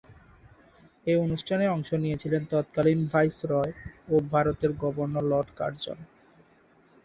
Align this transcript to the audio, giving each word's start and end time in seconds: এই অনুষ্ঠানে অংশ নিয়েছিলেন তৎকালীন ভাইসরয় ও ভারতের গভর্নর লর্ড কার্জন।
এই 1.07 1.17
অনুষ্ঠানে 1.17 1.65
অংশ 1.67 1.89
নিয়েছিলেন 1.95 2.41
তৎকালীন 2.51 2.99
ভাইসরয় 3.11 3.71
ও 4.09 4.23
ভারতের 4.31 4.71
গভর্নর 4.83 5.25
লর্ড 5.31 5.49
কার্জন। 5.57 5.97